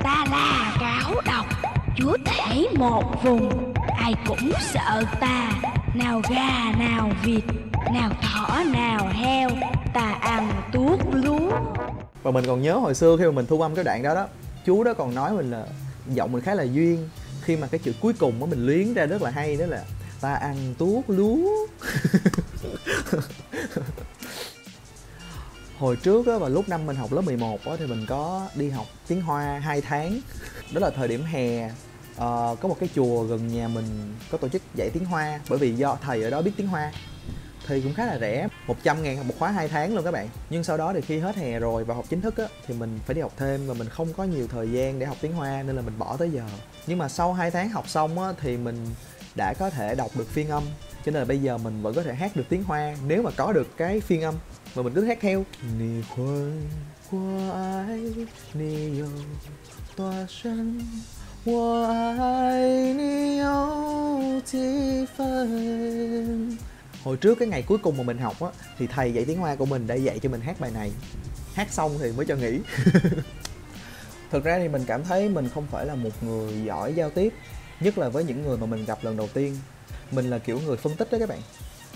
Ta 0.02 0.24
là 0.30 0.76
cáo 0.80 1.20
độc 1.26 1.46
chúa 1.96 2.16
thể 2.24 2.66
một 2.78 3.24
vùng. 3.24 3.74
Ai 3.98 4.14
cũng 4.26 4.52
sợ 4.60 5.02
ta. 5.20 5.52
Nào 5.94 6.22
gà 6.30 6.72
nào 6.78 7.10
vịt 7.24 7.44
nào 7.94 8.10
thỏ 8.22 8.62
nào 8.72 9.08
heo. 9.12 9.50
Ta 9.94 10.18
ăn 10.20 10.62
tuốt 10.72 11.00
lúa. 11.12 11.50
Và 12.22 12.30
mình 12.30 12.44
còn 12.46 12.62
nhớ 12.62 12.74
hồi 12.74 12.94
xưa 12.94 13.16
khi 13.16 13.24
mà 13.24 13.30
mình 13.30 13.46
thu 13.46 13.60
âm 13.60 13.74
cái 13.74 13.84
đoạn 13.84 14.02
đó 14.02 14.14
đó 14.14 14.26
chú 14.64 14.84
đó 14.84 14.94
còn 14.94 15.14
nói 15.14 15.32
mình 15.32 15.50
là 15.50 15.66
giọng 16.14 16.32
mình 16.32 16.42
khá 16.42 16.54
là 16.54 16.62
duyên. 16.62 17.08
Khi 17.42 17.56
mà 17.56 17.66
cái 17.66 17.80
chữ 17.84 17.92
cuối 18.00 18.12
cùng 18.18 18.34
của 18.40 18.46
mình 18.46 18.66
luyến 18.66 18.94
ra 18.94 19.06
rất 19.06 19.22
là 19.22 19.30
hay 19.30 19.56
đó 19.56 19.66
là 19.66 19.84
ta 20.24 20.34
ăn 20.34 20.74
tuốt 20.78 21.04
lúa 21.08 21.66
hồi 25.78 25.96
trước 25.96 26.26
á, 26.26 26.38
và 26.38 26.48
lúc 26.48 26.68
năm 26.68 26.86
mình 26.86 26.96
học 26.96 27.12
lớp 27.12 27.20
11 27.20 27.64
á, 27.64 27.72
thì 27.78 27.86
mình 27.86 28.06
có 28.08 28.48
đi 28.54 28.70
học 28.70 28.86
tiếng 29.08 29.22
Hoa 29.22 29.58
2 29.58 29.80
tháng. 29.80 30.20
Đó 30.72 30.80
là 30.80 30.90
thời 30.90 31.08
điểm 31.08 31.24
hè. 31.24 31.66
Uh, 31.66 32.60
có 32.60 32.68
một 32.68 32.76
cái 32.80 32.88
chùa 32.94 33.22
gần 33.22 33.48
nhà 33.48 33.68
mình 33.68 34.14
có 34.30 34.38
tổ 34.38 34.48
chức 34.48 34.62
dạy 34.74 34.90
tiếng 34.92 35.04
Hoa 35.04 35.40
bởi 35.48 35.58
vì 35.58 35.74
do 35.74 35.98
thầy 36.02 36.22
ở 36.22 36.30
đó 36.30 36.42
biết 36.42 36.52
tiếng 36.56 36.66
Hoa. 36.68 36.92
Thì 37.66 37.80
cũng 37.80 37.94
khá 37.94 38.06
là 38.06 38.18
rẻ 38.18 38.48
100 38.66 39.02
ngàn 39.02 39.28
một 39.28 39.34
khóa 39.38 39.50
2 39.50 39.68
tháng 39.68 39.94
luôn 39.94 40.04
các 40.04 40.10
bạn. 40.10 40.28
Nhưng 40.50 40.64
sau 40.64 40.76
đó 40.76 40.92
thì 40.92 41.00
khi 41.00 41.18
hết 41.18 41.36
hè 41.36 41.58
rồi 41.58 41.84
và 41.84 41.94
học 41.94 42.04
chính 42.10 42.20
thức 42.20 42.36
á 42.36 42.44
thì 42.66 42.74
mình 42.74 42.98
phải 43.06 43.14
đi 43.14 43.20
học 43.20 43.32
thêm 43.36 43.66
và 43.66 43.74
mình 43.74 43.88
không 43.88 44.12
có 44.12 44.24
nhiều 44.24 44.46
thời 44.46 44.70
gian 44.70 44.98
để 44.98 45.06
học 45.06 45.16
tiếng 45.20 45.32
Hoa 45.32 45.62
nên 45.62 45.76
là 45.76 45.82
mình 45.82 45.98
bỏ 45.98 46.16
tới 46.16 46.30
giờ. 46.30 46.44
Nhưng 46.86 46.98
mà 46.98 47.08
sau 47.08 47.32
2 47.32 47.50
tháng 47.50 47.68
học 47.68 47.88
xong 47.88 48.22
á 48.22 48.32
thì 48.40 48.56
mình 48.56 48.86
đã 49.34 49.54
có 49.54 49.70
thể 49.70 49.94
đọc 49.94 50.10
được 50.16 50.28
phiên 50.28 50.48
âm. 50.48 50.62
Cho 51.04 51.12
nên 51.12 51.14
là 51.14 51.24
bây 51.24 51.38
giờ 51.38 51.58
mình 51.58 51.82
vẫn 51.82 51.94
có 51.94 52.02
thể 52.02 52.14
hát 52.14 52.36
được 52.36 52.44
tiếng 52.48 52.64
hoa 52.64 52.96
nếu 53.06 53.22
mà 53.22 53.30
có 53.36 53.52
được 53.52 53.76
cái 53.76 54.00
phiên 54.00 54.22
âm. 54.22 54.34
Mà 54.74 54.82
mình 54.82 54.94
cứ 54.94 55.04
hát 55.04 55.18
theo. 55.20 55.44
Nì 55.78 56.02
ai 57.52 58.00
nì 58.54 59.02
tòa 59.96 60.26
sân 60.28 60.80
ai 61.46 62.94
hồi 67.04 67.16
trước 67.16 67.38
cái 67.38 67.48
ngày 67.48 67.62
cuối 67.62 67.78
cùng 67.78 67.96
mà 67.96 68.02
mình 68.02 68.18
học 68.18 68.40
á, 68.40 68.48
thì 68.78 68.86
thầy 68.86 69.12
dạy 69.12 69.24
tiếng 69.24 69.38
hoa 69.38 69.56
của 69.56 69.66
mình 69.66 69.86
đã 69.86 69.94
dạy 69.94 70.18
cho 70.18 70.28
mình 70.28 70.40
hát 70.40 70.60
bài 70.60 70.70
này. 70.74 70.92
Hát 71.54 71.72
xong 71.72 71.98
thì 72.00 72.12
mới 72.12 72.26
cho 72.26 72.36
nghỉ. 72.36 72.60
Thực 74.30 74.44
ra 74.44 74.58
thì 74.58 74.68
mình 74.68 74.84
cảm 74.86 75.04
thấy 75.04 75.28
mình 75.28 75.48
không 75.54 75.66
phải 75.70 75.86
là 75.86 75.94
một 75.94 76.22
người 76.22 76.64
giỏi 76.64 76.94
giao 76.94 77.10
tiếp 77.10 77.34
nhất 77.84 77.98
là 77.98 78.08
với 78.08 78.24
những 78.24 78.42
người 78.42 78.56
mà 78.56 78.66
mình 78.66 78.84
gặp 78.84 78.98
lần 79.02 79.16
đầu 79.16 79.28
tiên. 79.34 79.56
Mình 80.10 80.30
là 80.30 80.38
kiểu 80.38 80.60
người 80.66 80.76
phân 80.76 80.96
tích 80.96 81.12
đó 81.12 81.18
các 81.18 81.28
bạn. 81.28 81.40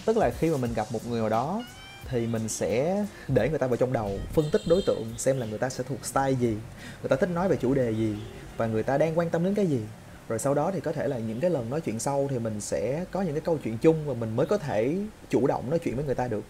Tức 0.04 0.16
là 0.16 0.30
khi 0.30 0.50
mà 0.50 0.56
mình 0.56 0.74
gặp 0.74 0.86
một 0.92 1.06
người 1.06 1.20
nào 1.20 1.28
đó 1.28 1.64
thì 2.10 2.26
mình 2.26 2.48
sẽ 2.48 3.04
để 3.28 3.48
người 3.48 3.58
ta 3.58 3.66
vào 3.66 3.76
trong 3.76 3.92
đầu 3.92 4.18
phân 4.32 4.50
tích 4.52 4.62
đối 4.68 4.82
tượng 4.86 5.14
xem 5.18 5.38
là 5.38 5.46
người 5.46 5.58
ta 5.58 5.68
sẽ 5.68 5.84
thuộc 5.88 6.04
style 6.04 6.32
gì 6.32 6.56
người 7.02 7.08
ta 7.08 7.16
thích 7.16 7.30
nói 7.30 7.48
về 7.48 7.56
chủ 7.56 7.74
đề 7.74 7.90
gì 7.90 8.14
và 8.56 8.66
người 8.66 8.82
ta 8.82 8.98
đang 8.98 9.18
quan 9.18 9.30
tâm 9.30 9.44
đến 9.44 9.54
cái 9.54 9.66
gì. 9.66 9.80
Rồi 10.28 10.38
sau 10.38 10.54
đó 10.54 10.70
thì 10.74 10.80
có 10.80 10.92
thể 10.92 11.08
là 11.08 11.18
những 11.18 11.40
cái 11.40 11.50
lần 11.50 11.70
nói 11.70 11.80
chuyện 11.80 11.98
sau 11.98 12.28
thì 12.30 12.38
mình 12.38 12.60
sẽ 12.60 13.04
có 13.10 13.22
những 13.22 13.34
cái 13.34 13.40
câu 13.40 13.58
chuyện 13.64 13.78
chung 13.78 14.06
và 14.06 14.14
mình 14.14 14.36
mới 14.36 14.46
có 14.46 14.58
thể 14.58 14.96
chủ 15.30 15.46
động 15.46 15.70
nói 15.70 15.78
chuyện 15.78 15.96
với 15.96 16.04
người 16.04 16.14
ta 16.14 16.28
được. 16.28 16.44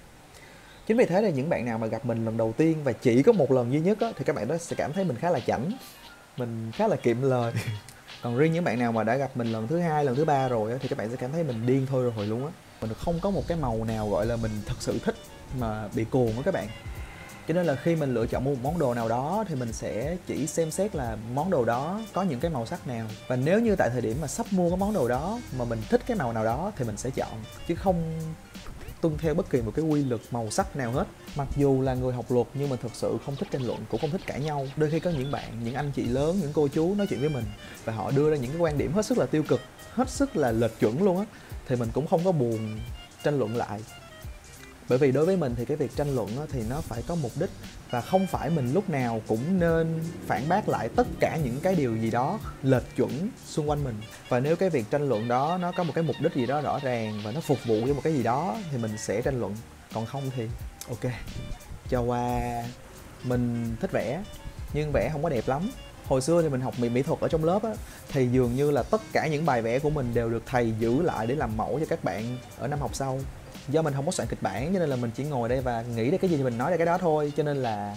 Chính 0.87 0.97
vì 0.97 1.05
thế 1.05 1.23
là 1.23 1.31
những 1.31 1.49
bạn 1.49 1.65
nào 1.65 1.79
mà 1.79 1.87
gặp 1.87 2.07
mình 2.07 2.25
lần 2.25 2.37
đầu 2.37 2.55
tiên 2.57 2.85
và 2.85 2.93
chỉ 2.93 3.23
có 3.23 3.33
một 3.33 3.53
lần 3.53 3.73
duy 3.73 3.81
nhất 3.81 4.01
á, 4.01 4.13
thì 4.17 4.25
các 4.25 4.37
bạn 4.37 4.49
đó 4.49 4.57
sẽ 4.57 4.77
cảm 4.77 4.93
thấy 4.93 5.05
mình 5.05 5.17
khá 5.17 5.31
là 5.31 5.41
chảnh 5.41 5.73
mình 6.37 6.73
khá 6.75 6.89
là 6.89 6.97
kiệm 6.97 7.23
lời. 7.23 7.53
còn 8.23 8.37
riêng 8.37 8.53
những 8.53 8.65
bạn 8.65 8.79
nào 8.79 8.93
mà 8.93 9.05
đã 9.05 9.17
gặp 9.17 9.31
mình 9.35 9.53
lần 9.53 9.69
thứ 9.69 9.79
hai, 9.79 10.05
lần 10.05 10.17
thứ 10.17 10.25
ba 10.25 10.49
rồi 10.49 10.79
thì 10.83 10.89
các 10.89 10.99
bạn 10.99 11.11
sẽ 11.11 11.17
cảm 11.17 11.33
thấy 11.33 11.45
mình 11.45 11.67
điên 11.67 11.87
thôi 11.91 12.13
rồi 12.17 12.27
luôn 12.27 12.47
á. 12.47 12.53
Mình 12.81 12.91
không 12.95 13.21
có 13.21 13.31
một 13.31 13.43
cái 13.49 13.59
màu 13.59 13.85
nào 13.85 14.09
gọi 14.09 14.27
là 14.27 14.37
mình 14.37 14.51
thật 14.67 14.77
sự 14.79 14.99
thích 15.05 15.15
mà 15.59 15.89
bị 15.95 16.05
cuồng 16.05 16.37
á 16.37 16.43
các 16.45 16.55
bạn. 16.55 16.69
Cho 17.49 17.55
nên 17.55 17.67
là 17.67 17.75
khi 17.75 17.97
mình 17.97 18.15
lựa 18.15 18.27
chọn 18.27 18.45
mua 18.45 18.51
một 18.51 18.61
món 18.63 18.79
đồ 18.79 18.95
nào 18.95 19.09
đó 19.09 19.45
thì 19.49 19.55
mình 19.55 19.73
sẽ 19.73 20.17
chỉ 20.27 20.47
xem 20.47 20.71
xét 20.71 20.97
là 20.97 21.17
món 21.35 21.51
đồ 21.51 21.65
đó 21.65 22.01
có 22.13 22.23
những 22.23 22.41
cái 22.41 22.51
màu 22.51 22.67
sắc 22.67 22.87
nào. 22.87 23.07
Và 23.29 23.37
nếu 23.37 23.61
như 23.61 23.77
tại 23.77 23.91
thời 23.93 24.01
điểm 24.01 24.17
mà 24.21 24.27
sắp 24.27 24.47
mua 24.51 24.71
cái 24.71 24.77
món 24.77 24.93
đồ 24.93 25.09
đó 25.09 25.41
mà 25.59 25.65
mình 25.65 25.79
thích 25.91 26.01
cái 26.07 26.17
màu 26.17 26.33
nào 26.33 26.45
đó 26.45 26.73
thì 26.77 26.85
mình 26.85 26.97
sẽ 26.97 27.11
chọn, 27.11 27.43
chứ 27.69 27.75
không 27.75 28.21
tuân 29.01 29.19
theo 29.19 29.35
bất 29.35 29.51
kỳ 29.51 29.63
một 29.63 29.73
cái 29.75 29.85
quy 29.85 30.05
luật 30.05 30.21
màu 30.31 30.51
sắc 30.51 30.77
nào 30.77 30.93
hết. 30.93 31.05
Mặc 31.37 31.49
dù 31.57 31.83
là 31.83 31.95
người 31.95 32.13
học 32.13 32.25
luật 32.29 32.47
nhưng 32.55 32.69
mình 32.69 32.79
thực 32.83 32.95
sự 32.95 33.19
không 33.25 33.37
thích 33.37 33.49
tranh 33.51 33.63
luận, 33.63 33.79
cũng 33.91 34.01
không 34.01 34.11
thích 34.11 34.21
cãi 34.27 34.41
nhau. 34.41 34.67
Đôi 34.77 34.91
khi 34.91 35.01
có 35.01 35.11
những 35.11 35.31
bạn, 35.31 35.65
những 35.65 35.75
anh 35.75 35.93
chị 35.97 36.03
lớn, 36.03 36.39
những 36.41 36.53
cô 36.53 36.69
chú 36.69 36.95
nói 36.95 37.07
chuyện 37.11 37.21
với 37.21 37.29
mình 37.29 37.45
và 37.85 37.93
họ 37.93 38.11
đưa 38.11 38.31
ra 38.31 38.37
những 38.37 38.51
cái 38.51 38.61
quan 38.61 38.79
điểm 38.79 38.93
hết 38.93 39.07
sức 39.07 39.19
là 39.19 39.27
tiêu 39.27 39.43
cực, 39.49 39.61
hết 39.93 40.11
sức 40.11 40.37
là 40.37 40.53
lệch 40.53 40.81
chuẩn 40.81 41.03
luôn 41.03 41.19
á. 41.19 41.25
Thì 41.69 41.77
mình 41.77 41.89
cũng 41.93 42.07
không 42.07 42.25
có 42.25 42.33
buồn 42.33 42.81
tranh 43.25 43.39
luận 43.39 43.57
lại 43.57 43.81
bởi 44.89 44.99
vì 44.99 45.13
đối 45.13 45.27
với 45.27 45.37
mình 45.37 45.55
thì 45.57 45.65
cái 45.65 45.77
việc 45.77 45.97
tranh 45.97 46.15
luận 46.15 46.47
thì 46.53 46.63
nó 46.71 46.81
phải 46.81 47.03
có 47.03 47.15
mục 47.15 47.33
đích 47.41 47.51
và 47.91 48.01
không 48.01 48.27
phải 48.27 48.51
mình 48.51 48.73
lúc 48.73 48.91
nào 48.91 49.23
cũng 49.27 49.61
nên 49.61 50.01
phản 50.27 50.49
bác 50.49 50.69
lại 50.69 50.89
tất 50.97 51.07
cả 51.21 51.39
những 51.45 51.61
cái 51.61 51.75
điều 51.75 51.97
gì 51.97 52.11
đó 52.11 52.39
lệch 52.63 52.97
chuẩn 52.97 53.29
xung 53.47 53.71
quanh 53.71 53.85
mình. 53.85 53.95
Và 54.29 54.41
nếu 54.41 54.57
cái 54.57 54.71
việc 54.71 54.85
tranh 54.91 55.09
luận 55.09 55.29
đó 55.29 55.59
nó 55.61 55.73
có 55.73 55.83
một 55.83 55.93
cái 55.95 56.05
mục 56.05 56.17
đích 56.21 56.35
gì 56.35 56.47
đó 56.47 56.61
rõ 56.61 56.79
ràng 56.83 57.21
và 57.25 57.33
nó 57.33 57.41
phục 57.41 57.59
vụ 57.67 57.81
cho 57.87 57.95
một 57.95 58.01
cái 58.05 58.13
gì 58.13 58.23
đó 58.23 58.57
thì 58.71 58.79
mình 58.79 58.99
sẽ 58.99 59.23
tranh 59.23 59.41
luận. 59.41 59.57
Còn 59.95 60.07
không 60.07 60.31
thì, 60.37 60.49
ok, 60.89 61.13
cho 61.89 62.01
qua 62.01 62.41
mình 63.25 63.77
thích 63.81 63.93
vẽ, 63.93 64.23
nhưng 64.75 64.93
vẽ 64.93 65.11
không 65.13 65.23
có 65.23 65.29
đẹp 65.29 65.49
lắm. 65.49 65.71
Hồi 66.07 66.21
xưa 66.21 66.43
thì 66.43 66.49
mình 66.49 66.61
học 66.61 66.75
mỹ 66.79 66.89
mỹ 66.89 67.03
thuật 67.03 67.21
ở 67.21 67.29
trong 67.29 67.45
lớp 67.45 67.63
á, 67.63 67.71
thì 68.09 68.29
dường 68.29 68.57
như 68.57 68.71
là 68.71 68.83
tất 68.83 69.01
cả 69.13 69.27
những 69.27 69.47
bài 69.47 69.63
vẽ 69.63 69.79
của 69.79 69.91
mình 69.91 70.15
đều 70.15 70.31
được 70.31 70.43
thầy 70.47 70.73
giữ 70.79 71.03
lại 71.03 71.27
để 71.27 71.35
làm 71.35 71.57
mẫu 71.57 71.79
cho 71.81 71.87
các 71.87 72.05
bạn 72.05 72.37
ở 72.59 72.69
năm 72.69 72.81
học 72.81 72.91
sau 72.95 73.21
do 73.69 73.83
mình 73.83 73.95
không 73.95 74.07
có 74.07 74.13
soạn 74.13 74.29
kịch 74.29 74.43
bản 74.43 74.73
cho 74.73 74.79
nên 74.79 74.89
là 74.89 74.97
mình 74.97 75.11
chỉ 75.11 75.25
ngồi 75.25 75.49
đây 75.49 75.61
và 75.61 75.85
nghĩ 75.97 76.11
ra 76.11 76.19
cái 76.19 76.31
gì 76.31 76.37
thì 76.37 76.43
mình 76.43 76.59
nói 76.59 76.71
ra 76.71 76.77
cái 76.77 76.87
đó 76.87 76.99
thôi. 76.99 77.33
Cho 77.37 77.43
nên 77.43 77.57
là 77.57 77.97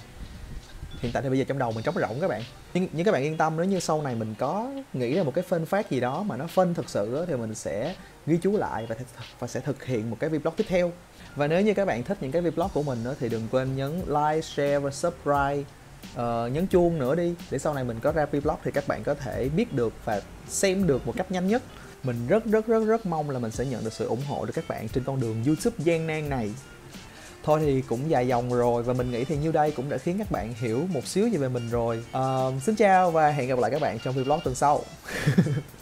hiện 0.99 1.11
tại 1.11 1.23
thì 1.23 1.29
bây 1.29 1.37
giờ 1.39 1.45
trong 1.47 1.57
đầu 1.57 1.71
mình 1.71 1.83
trống 1.83 1.95
rỗng 1.95 2.19
các 2.21 2.27
bạn. 2.27 2.41
Nhưng, 2.73 2.87
nhưng 2.93 3.05
các 3.05 3.11
bạn 3.11 3.23
yên 3.23 3.37
tâm 3.37 3.57
nếu 3.57 3.65
như 3.65 3.79
sau 3.79 4.01
này 4.01 4.15
mình 4.15 4.35
có 4.39 4.71
nghĩ 4.93 5.15
ra 5.15 5.23
một 5.23 5.31
cái 5.35 5.43
phân 5.43 5.65
phát 5.65 5.91
gì 5.91 5.99
đó 5.99 6.23
mà 6.23 6.37
nó 6.37 6.47
phân 6.47 6.73
thực 6.73 6.89
sự 6.89 7.25
thì 7.27 7.35
mình 7.35 7.55
sẽ 7.55 7.95
ghi 8.27 8.37
chú 8.41 8.57
lại 8.57 8.85
và 8.85 8.95
và 9.39 9.47
sẽ 9.47 9.59
thực 9.59 9.85
hiện 9.85 10.09
một 10.09 10.17
cái 10.19 10.29
vlog 10.29 10.53
tiếp 10.57 10.65
theo. 10.67 10.91
Và 11.35 11.47
nếu 11.47 11.61
như 11.61 11.73
các 11.73 11.85
bạn 11.85 12.03
thích 12.03 12.17
những 12.21 12.31
cái 12.31 12.41
vlog 12.41 12.69
của 12.73 12.83
mình 12.83 13.03
nữa 13.03 13.15
thì 13.19 13.29
đừng 13.29 13.47
quên 13.51 13.75
nhấn 13.75 14.01
like 14.07 14.41
share 14.41 14.79
và 14.79 14.91
subscribe 14.91 15.63
uh, 16.13 16.51
nhấn 16.51 16.67
chuông 16.67 16.99
nữa 16.99 17.15
đi. 17.15 17.33
Để 17.51 17.59
sau 17.59 17.73
này 17.73 17.83
mình 17.83 17.99
có 17.99 18.11
ra 18.11 18.25
vlog 18.25 18.57
thì 18.63 18.71
các 18.71 18.87
bạn 18.87 19.03
có 19.03 19.13
thể 19.13 19.49
biết 19.49 19.73
được 19.73 19.93
và 20.05 20.21
xem 20.47 20.87
được 20.87 21.07
một 21.07 21.13
cách 21.17 21.31
nhanh 21.31 21.47
nhất 21.47 21.61
mình 22.03 22.27
rất 22.27 22.45
rất 22.45 22.67
rất 22.67 22.83
rất 22.85 23.05
mong 23.05 23.29
là 23.29 23.39
mình 23.39 23.51
sẽ 23.51 23.65
nhận 23.65 23.83
được 23.83 23.93
sự 23.93 24.07
ủng 24.07 24.21
hộ 24.27 24.45
từ 24.45 24.51
các 24.51 24.67
bạn 24.67 24.87
trên 24.87 25.03
con 25.03 25.19
đường 25.19 25.43
youtube 25.45 25.75
gian 25.79 26.07
nan 26.07 26.29
này. 26.29 26.51
Thôi 27.43 27.59
thì 27.63 27.81
cũng 27.81 28.09
dài 28.09 28.27
dòng 28.27 28.53
rồi 28.53 28.83
và 28.83 28.93
mình 28.93 29.11
nghĩ 29.11 29.23
thì 29.23 29.37
như 29.37 29.51
đây 29.51 29.71
cũng 29.71 29.89
đã 29.89 29.97
khiến 29.97 30.17
các 30.17 30.31
bạn 30.31 30.53
hiểu 30.53 30.87
một 30.93 31.07
xíu 31.07 31.27
gì 31.27 31.37
về 31.37 31.49
mình 31.49 31.69
rồi. 31.69 32.03
Uh, 32.17 32.63
xin 32.63 32.75
chào 32.75 33.11
và 33.11 33.29
hẹn 33.29 33.47
gặp 33.47 33.59
lại 33.59 33.71
các 33.71 33.81
bạn 33.81 33.99
trong 34.03 34.15
vlog 34.15 34.39
tuần 34.43 34.55
sau. 34.55 34.83